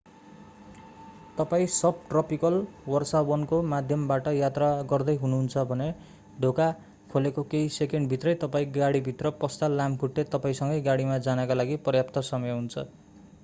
[1.39, 2.55] तपाईं सबट्रपिकल
[2.93, 5.91] वर्षावनको माध्यमबाट यात्रा गर्दै हुनु हुन्छ भने
[6.39, 6.67] ढोका
[7.13, 12.89] खोलेको केही सेकेन्ड भित्रै तपाईं गाडीभित्र पस्दा लामखुट्टे तपाईंसँगै गाडीमा जानका लागि पर्याप्त समय हुन्छ